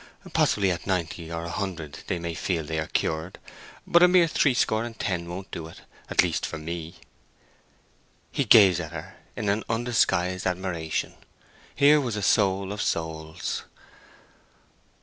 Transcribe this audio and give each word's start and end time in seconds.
Possibly 0.33 0.71
at 0.71 0.87
ninety 0.87 1.31
or 1.31 1.43
a 1.43 1.51
hundred 1.51 1.99
they 2.07 2.17
may 2.17 2.33
feel 2.33 2.63
they 2.63 2.79
are 2.79 2.87
cured; 2.87 3.37
but 3.85 4.01
a 4.01 4.07
mere 4.07 4.27
threescore 4.27 4.83
and 4.83 4.97
ten 4.97 5.29
won't 5.29 5.51
do 5.51 5.67
it—at 5.67 6.23
least 6.23 6.43
for 6.43 6.57
me." 6.57 6.95
He 8.31 8.43
gazed 8.43 8.79
at 8.79 8.93
her 8.93 9.17
in 9.35 9.63
undisguised 9.69 10.47
admiration. 10.47 11.13
Here 11.75 12.01
was 12.01 12.15
a 12.15 12.23
soul 12.23 12.71
of 12.71 12.81
souls! 12.81 13.61